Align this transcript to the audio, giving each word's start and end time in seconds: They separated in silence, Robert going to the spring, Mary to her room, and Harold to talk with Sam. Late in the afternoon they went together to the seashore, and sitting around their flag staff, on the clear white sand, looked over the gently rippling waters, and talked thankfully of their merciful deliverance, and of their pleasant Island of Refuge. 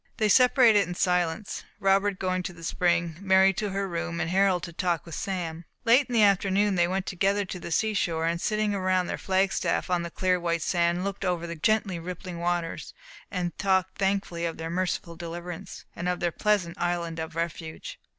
They 0.17 0.29
separated 0.29 0.87
in 0.87 0.95
silence, 0.95 1.63
Robert 1.79 2.17
going 2.17 2.41
to 2.41 2.53
the 2.53 2.63
spring, 2.63 3.17
Mary 3.21 3.53
to 3.53 3.69
her 3.69 3.87
room, 3.87 4.19
and 4.19 4.31
Harold 4.31 4.63
to 4.63 4.73
talk 4.73 5.05
with 5.05 5.13
Sam. 5.13 5.63
Late 5.85 6.07
in 6.09 6.13
the 6.13 6.23
afternoon 6.23 6.73
they 6.73 6.87
went 6.87 7.05
together 7.05 7.45
to 7.45 7.59
the 7.59 7.71
seashore, 7.71 8.25
and 8.25 8.41
sitting 8.41 8.73
around 8.73 9.05
their 9.05 9.19
flag 9.19 9.53
staff, 9.53 9.91
on 9.91 10.01
the 10.01 10.09
clear 10.09 10.39
white 10.39 10.63
sand, 10.63 11.03
looked 11.03 11.23
over 11.23 11.45
the 11.45 11.55
gently 11.55 11.99
rippling 11.99 12.39
waters, 12.39 12.95
and 13.29 13.55
talked 13.59 13.95
thankfully 13.99 14.43
of 14.43 14.57
their 14.57 14.71
merciful 14.71 15.15
deliverance, 15.15 15.85
and 15.95 16.09
of 16.09 16.19
their 16.19 16.31
pleasant 16.31 16.81
Island 16.81 17.19
of 17.19 17.35
Refuge. 17.35 17.99